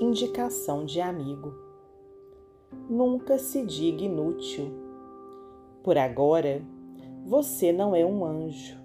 indicação 0.00 0.86
de 0.86 0.98
amigo. 0.98 1.52
Nunca 2.88 3.36
se 3.36 3.62
diga 3.66 4.02
inútil. 4.02 4.72
Por 5.82 5.98
agora, 5.98 6.62
você 7.26 7.70
não 7.70 7.94
é 7.94 8.04
um 8.04 8.24
anjo. 8.24 8.78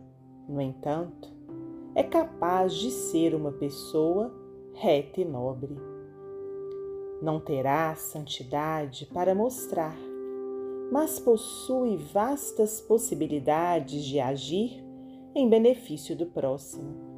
No 0.48 0.60
entanto, 0.60 1.30
é 1.96 2.04
capaz 2.04 2.74
de 2.74 2.92
ser 2.92 3.34
uma 3.34 3.54
pessoa 3.54 4.30
reta 4.74 5.22
e 5.22 5.26
nobre. 5.26 5.78
Não 7.22 7.40
terá 7.40 7.96
santidade 7.96 9.06
para 9.06 9.34
mostrar, 9.34 9.98
mas 10.92 11.18
possui 11.18 11.96
vastas 11.96 12.82
possibilidades 12.82 14.04
de 14.04 14.20
agir 14.20 14.84
em 15.34 15.50
benefício 15.50 16.14
do 16.14 16.26
próximo. 16.26 17.15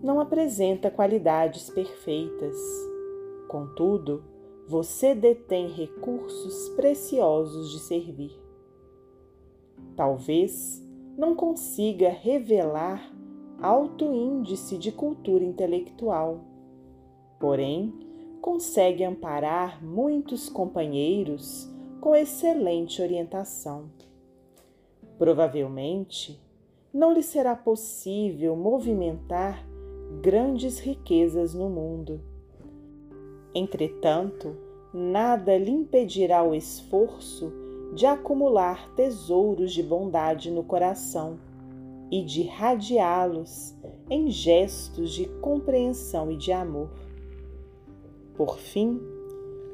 Não 0.00 0.20
apresenta 0.20 0.92
qualidades 0.92 1.68
perfeitas, 1.70 2.56
contudo, 3.48 4.22
você 4.68 5.12
detém 5.12 5.68
recursos 5.68 6.68
preciosos 6.76 7.72
de 7.72 7.80
servir. 7.80 8.38
Talvez 9.96 10.80
não 11.16 11.34
consiga 11.34 12.10
revelar 12.10 13.12
alto 13.60 14.04
índice 14.04 14.78
de 14.78 14.92
cultura 14.92 15.42
intelectual, 15.42 16.44
porém 17.40 17.92
consegue 18.40 19.02
amparar 19.02 19.84
muitos 19.84 20.48
companheiros 20.48 21.68
com 22.00 22.14
excelente 22.14 23.02
orientação. 23.02 23.90
Provavelmente, 25.18 26.40
não 26.94 27.12
lhe 27.12 27.22
será 27.22 27.56
possível 27.56 28.54
movimentar 28.54 29.66
grandes 30.22 30.78
riquezas 30.78 31.54
no 31.54 31.68
mundo. 31.68 32.20
Entretanto, 33.54 34.56
nada 34.92 35.56
lhe 35.56 35.70
impedirá 35.70 36.42
o 36.42 36.54
esforço 36.54 37.52
de 37.94 38.06
acumular 38.06 38.92
tesouros 38.94 39.72
de 39.72 39.82
bondade 39.82 40.50
no 40.50 40.62
coração 40.62 41.38
e 42.10 42.22
de 42.22 42.42
radiá-los 42.42 43.74
em 44.10 44.30
gestos 44.30 45.12
de 45.12 45.26
compreensão 45.40 46.30
e 46.30 46.36
de 46.36 46.52
amor. 46.52 46.90
Por 48.34 48.58
fim, 48.58 49.00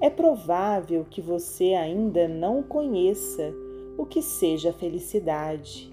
é 0.01 0.11
provável 0.11 1.07
que 1.09 1.21
você 1.21 1.75
ainda 1.75 2.27
não 2.27 2.63
conheça 2.63 3.55
o 3.97 4.05
que 4.05 4.21
seja 4.21 4.73
felicidade, 4.73 5.93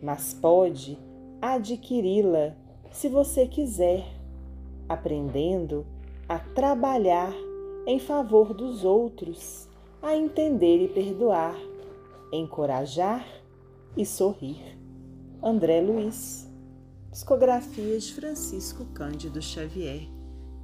mas 0.00 0.32
pode 0.32 0.98
adquiri-la 1.42 2.54
se 2.90 3.08
você 3.08 3.46
quiser, 3.46 4.06
aprendendo 4.88 5.86
a 6.28 6.38
trabalhar 6.38 7.32
em 7.86 7.98
favor 7.98 8.52
dos 8.52 8.84
outros, 8.84 9.68
a 10.02 10.16
entender 10.16 10.84
e 10.84 10.88
perdoar, 10.88 11.56
encorajar 12.32 13.26
e 13.96 14.04
sorrir. 14.04 14.78
André 15.42 15.80
Luiz, 15.80 16.48
Psicografia 17.10 17.98
de 17.98 18.12
Francisco 18.12 18.84
Cândido 18.86 19.40
Xavier, 19.40 20.08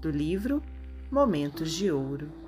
do 0.00 0.10
livro 0.10 0.62
Momentos 1.10 1.72
de 1.72 1.90
Ouro. 1.90 2.45